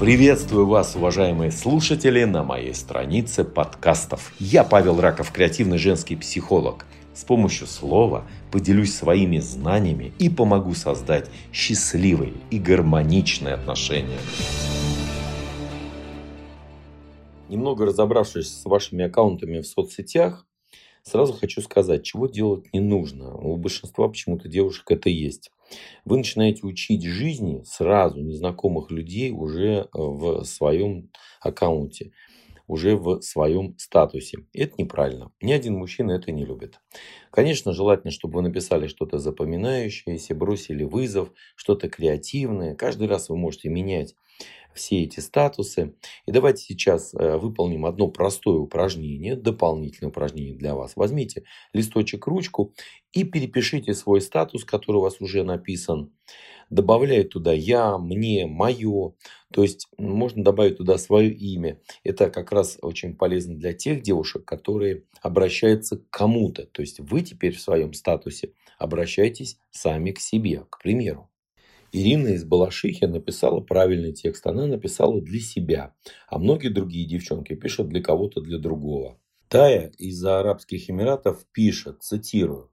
[0.00, 4.32] Приветствую вас, уважаемые слушатели, на моей странице подкастов.
[4.38, 6.86] Я Павел Раков, креативный женский психолог.
[7.12, 14.16] С помощью слова поделюсь своими знаниями и помогу создать счастливые и гармоничные отношения.
[17.50, 20.46] Немного разобравшись с вашими аккаунтами в соцсетях,
[21.02, 23.34] сразу хочу сказать, чего делать не нужно.
[23.34, 25.50] У большинства почему-то девушек это есть.
[26.04, 32.12] Вы начинаете учить жизни сразу незнакомых людей уже в своем аккаунте
[32.70, 34.46] уже в своем статусе.
[34.52, 35.32] Это неправильно.
[35.42, 36.80] Ни один мужчина это не любит.
[37.30, 42.76] Конечно, желательно, чтобы вы написали что-то запоминающееся, бросили вызов, что-то креативное.
[42.76, 44.14] Каждый раз вы можете менять
[44.74, 45.94] все эти статусы.
[46.26, 50.92] И давайте сейчас э, выполним одно простое упражнение, дополнительное упражнение для вас.
[50.96, 52.74] Возьмите листочек, ручку
[53.12, 56.12] и перепишите свой статус, который у вас уже написан.
[56.70, 59.14] Добавляйте туда я, мне, мое.
[59.52, 61.80] То есть можно добавить туда свое имя.
[62.04, 66.66] Это как раз очень полезно для тех девушек, которые обращаются к кому-то.
[66.66, 71.28] То есть вы теперь в своем статусе обращайтесь сами к себе, к примеру.
[71.92, 74.46] Ирина из Балашихи написала правильный текст.
[74.46, 75.94] Она написала для себя.
[76.28, 79.18] А многие другие девчонки пишут для кого-то, для другого.
[79.48, 82.70] Тая из Арабских Эмиратов пишет, цитирую.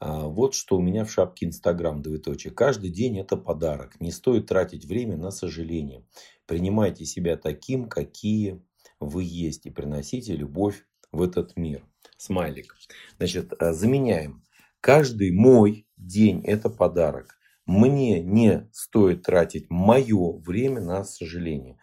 [0.00, 2.52] «А, вот что у меня в шапке Инстаграм, двоеточие.
[2.52, 4.00] Каждый день это подарок.
[4.00, 6.06] Не стоит тратить время на сожаление.
[6.46, 8.62] Принимайте себя таким, какие
[9.00, 9.66] вы есть.
[9.66, 11.84] И приносите любовь в этот мир.
[12.16, 12.76] Смайлик.
[13.16, 14.44] Значит, а, заменяем.
[14.80, 17.37] Каждый мой день это подарок.
[17.68, 21.76] Мне не стоит тратить мое время на сожаление.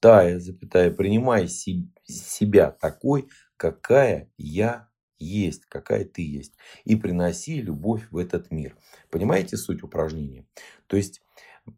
[0.00, 4.88] Тая, запятая, принимай себя такой, какая я
[5.20, 6.54] есть, какая ты есть.
[6.84, 8.76] И приноси любовь в этот мир.
[9.10, 10.44] Понимаете суть упражнения?
[10.88, 11.22] То есть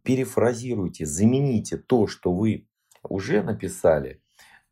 [0.05, 2.67] перефразируйте, замените то, что вы
[3.03, 4.23] уже написали,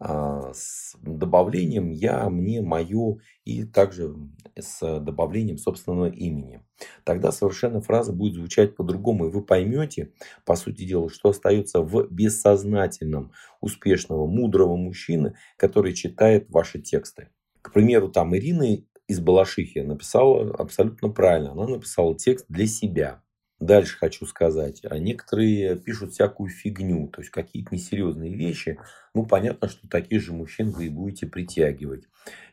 [0.00, 4.14] с добавлением «я», «мне», «мое» и также
[4.56, 6.62] с добавлением собственного имени.
[7.04, 10.12] Тогда совершенно фраза будет звучать по-другому, и вы поймете,
[10.44, 17.30] по сути дела, что остается в бессознательном успешного, мудрого мужчины, который читает ваши тексты.
[17.62, 21.52] К примеру, там Ирина из Балашихи написала абсолютно правильно.
[21.52, 23.22] Она написала текст для себя.
[23.60, 24.82] Дальше хочу сказать.
[24.84, 28.78] А некоторые пишут всякую фигню, то есть какие-то несерьезные вещи.
[29.14, 32.04] Ну, понятно, что таких же мужчин вы и будете притягивать.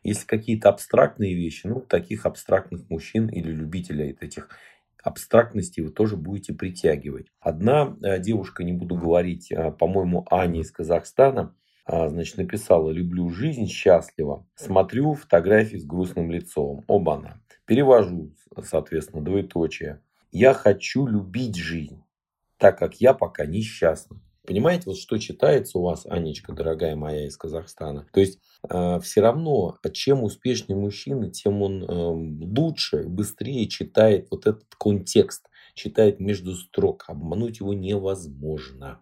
[0.04, 4.50] Если какие-то абстрактные вещи, ну, таких абстрактных мужчин или любителей этих
[5.04, 7.28] абстрактностей вы тоже будете притягивать.
[7.40, 11.56] Одна э, девушка, не буду говорить, э, по-моему, Аня из Казахстана,
[11.88, 14.48] э, значит, написала «Люблю жизнь, счастливо».
[14.56, 16.84] Смотрю фотографии с грустным лицом.
[16.88, 17.40] Оба-на.
[17.66, 18.34] Перевожу,
[18.64, 20.02] соответственно, двоеточие.
[20.38, 22.04] Я хочу любить жизнь,
[22.58, 24.20] так как я пока несчастна.
[24.46, 28.06] Понимаете, вот что читается у вас, Анечка, дорогая моя из Казахстана.
[28.12, 31.86] То есть э, все равно, чем успешнее мужчина, тем он э,
[32.60, 37.06] лучше, быстрее читает вот этот контекст, читает между строк.
[37.08, 39.00] Обмануть его невозможно.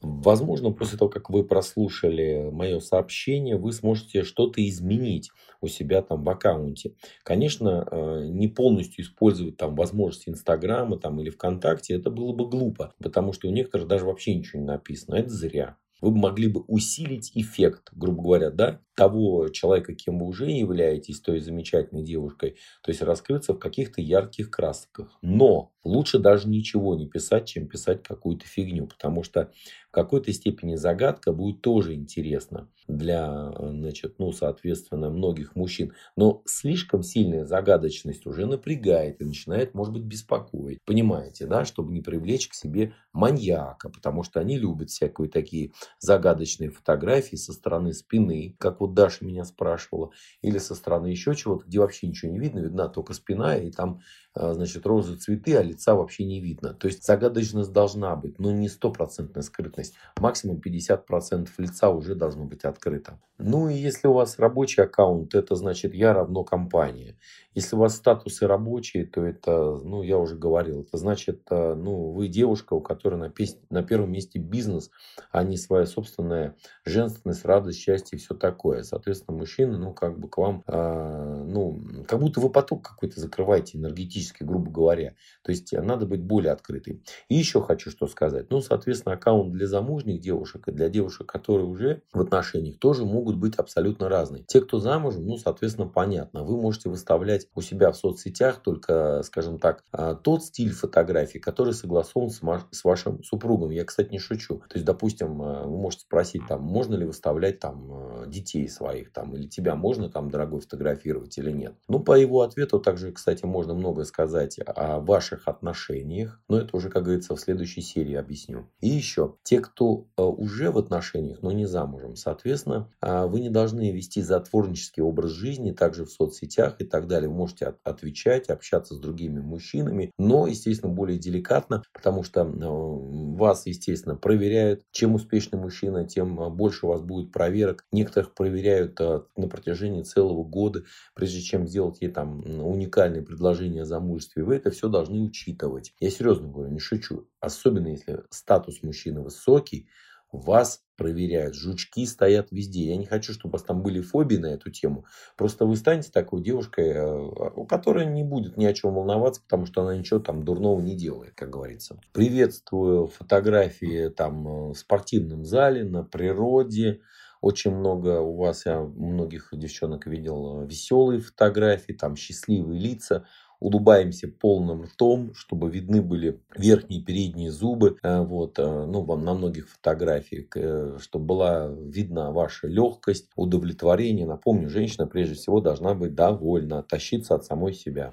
[0.00, 6.22] Возможно, после того, как вы прослушали мое сообщение, вы сможете что-то изменить у себя там
[6.22, 6.94] в аккаунте.
[7.24, 12.94] Конечно, э, не полностью использовать там возможности Инстаграма там, или ВКонтакте, это было бы глупо,
[13.02, 15.16] потому что у некоторых даже вообще ничего не написано.
[15.16, 20.50] Это зря вы могли бы усилить эффект, грубо говоря, да, того человека, кем вы уже
[20.50, 25.16] являетесь, той замечательной девушкой, то есть раскрыться в каких-то ярких красках.
[25.22, 29.52] Но лучше даже ничего не писать, чем писать какую-то фигню, потому что
[29.88, 35.92] в какой-то степени загадка будет тоже интересна для, значит, ну, соответственно, многих мужчин.
[36.16, 40.78] Но слишком сильная загадочность уже напрягает и начинает, может быть, беспокоить.
[40.84, 46.70] Понимаете, да, чтобы не привлечь к себе маньяка, потому что они любят всякие такие загадочные
[46.70, 51.80] фотографии со стороны спины, как вот Даша меня спрашивала, или со стороны еще чего-то, где
[51.80, 54.00] вообще ничего не видно, видна только спина, и там,
[54.34, 56.74] а, значит, розы, цветы, а лица вообще не видно.
[56.74, 59.94] То есть загадочность должна быть, но не стопроцентная скрытность.
[60.18, 63.18] Максимум 50% лица уже должно быть открыто.
[63.38, 67.16] Ну и если у вас рабочий аккаунт, это значит я равно компания.
[67.54, 72.10] Если у вас статусы рабочие, то это, ну я уже говорил, это значит, э, ну
[72.10, 73.32] вы девушка, у которой на,
[73.70, 74.90] на первом месте бизнес,
[75.30, 78.82] а не своя собственная женственность, радость, счастье и все такое.
[78.82, 83.78] Соответственно, мужчина, ну как бы к вам, э, ну как будто вы поток какой-то закрываете
[83.78, 85.14] энергетически, грубо говоря.
[85.42, 87.02] То есть надо быть более открытым.
[87.28, 88.50] И еще хочу что сказать.
[88.50, 93.36] Ну, соответственно, аккаунт для замужних девушек и для девушек, которые уже в отношениях, тоже могут
[93.36, 94.44] быть абсолютно разные.
[94.44, 96.44] Те, кто замужем, ну, соответственно, понятно.
[96.44, 101.74] Вы можете выставлять у себя в соцсетях только, скажем так, а, тот стиль фотографий, который
[101.74, 103.70] согласован с вашим вашим супругом.
[103.70, 104.58] Я, кстати, не шучу.
[104.68, 109.12] То есть, допустим, э, вы можете спросить, там, можно ли выставлять там э, детей своих,
[109.12, 111.74] там, или тебя можно там, дорогой, фотографировать или нет.
[111.88, 116.90] Ну, по его ответу также, кстати, можно много сказать о ваших отношениях, но это уже,
[116.90, 118.68] как говорится, в следующей серии объясню.
[118.80, 123.90] И еще, те, кто э, уже в отношениях, но не замужем, соответственно, вы не должны
[123.90, 127.28] вести затворнический образ жизни, также в соцсетях и так далее.
[127.28, 132.44] Вы можете отвечать, общаться с другими мужчинами, но, естественно, более деликатно, потому что
[132.78, 134.84] вас, естественно, проверяют.
[134.90, 137.86] Чем успешный мужчина, тем а, больше у вас будет проверок.
[137.92, 140.84] Некоторых проверяют а, на протяжении целого года,
[141.14, 144.44] прежде чем сделать ей там уникальное предложение о замужестве.
[144.44, 145.94] Вы это все должны учитывать.
[146.00, 147.28] Я серьезно говорю, не шучу.
[147.40, 149.88] Особенно если статус мужчины высокий,
[150.32, 151.54] вас проверяют.
[151.54, 152.88] Жучки стоят везде.
[152.88, 155.06] Я не хочу, чтобы у вас там были фобии на эту тему.
[155.36, 159.64] Просто вы станете такой девушкой, э, у которой не будет ни о чем волноваться, потому
[159.64, 161.98] что она ничего там дурного не делает, как говорится.
[162.12, 167.00] Приветствую фотографии там э, в спортивном зале, на природе.
[167.40, 173.26] Очень много у вас, я многих девчонок видел, э, веселые фотографии, там счастливые лица
[173.60, 177.96] улыбаемся полным ртом, чтобы видны были верхние и передние зубы.
[178.02, 184.26] Э, вот, э, ну, вам на многих фотографиях, чтобы была видна ваша легкость, удовлетворение.
[184.26, 188.12] Напомню, женщина прежде всего должна быть довольна, тащиться от самой себя.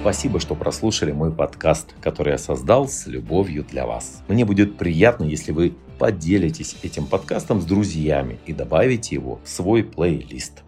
[0.00, 4.22] Спасибо, что прослушали мой подкаст, который я создал с любовью для вас.
[4.28, 9.84] Мне будет приятно, если вы поделитесь этим подкастом с друзьями и добавите его в свой
[9.84, 10.62] плейлист.